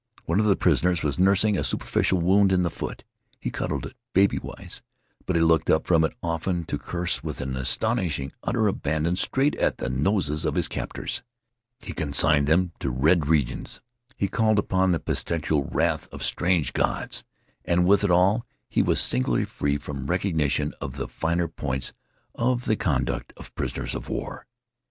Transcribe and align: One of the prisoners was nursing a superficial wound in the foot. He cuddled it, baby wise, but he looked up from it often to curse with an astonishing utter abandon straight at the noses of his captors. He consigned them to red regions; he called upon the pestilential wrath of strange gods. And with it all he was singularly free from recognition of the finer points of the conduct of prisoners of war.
One 0.25 0.39
of 0.39 0.47
the 0.47 0.55
prisoners 0.55 1.03
was 1.03 1.19
nursing 1.19 1.55
a 1.59 1.63
superficial 1.63 2.19
wound 2.19 2.51
in 2.51 2.63
the 2.63 2.71
foot. 2.71 3.03
He 3.39 3.51
cuddled 3.51 3.85
it, 3.85 3.93
baby 4.13 4.39
wise, 4.41 4.81
but 5.27 5.35
he 5.35 5.43
looked 5.43 5.69
up 5.69 5.85
from 5.85 6.03
it 6.03 6.13
often 6.23 6.63
to 6.65 6.79
curse 6.79 7.21
with 7.21 7.39
an 7.39 7.55
astonishing 7.55 8.31
utter 8.43 8.65
abandon 8.65 9.15
straight 9.15 9.55
at 9.57 9.77
the 9.77 9.91
noses 9.91 10.43
of 10.43 10.55
his 10.55 10.67
captors. 10.67 11.21
He 11.81 11.93
consigned 11.93 12.47
them 12.47 12.71
to 12.79 12.89
red 12.89 13.27
regions; 13.27 13.79
he 14.17 14.27
called 14.27 14.57
upon 14.57 14.91
the 14.91 14.99
pestilential 14.99 15.65
wrath 15.65 16.09
of 16.11 16.23
strange 16.23 16.73
gods. 16.73 17.23
And 17.63 17.85
with 17.85 18.03
it 18.03 18.09
all 18.09 18.47
he 18.67 18.81
was 18.81 18.99
singularly 18.99 19.45
free 19.45 19.77
from 19.77 20.07
recognition 20.07 20.73
of 20.81 20.95
the 20.95 21.07
finer 21.07 21.47
points 21.47 21.93
of 22.33 22.65
the 22.65 22.75
conduct 22.75 23.33
of 23.37 23.53
prisoners 23.53 23.93
of 23.93 24.09
war. 24.09 24.47